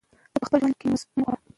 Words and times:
زه 0.33 0.39
په 0.41 0.45
خپل 0.47 0.57
ژوند 0.61 0.75
کې 0.79 0.85
مثبت 0.91 1.07
بدلون 1.11 1.23
غواړم. 1.25 1.41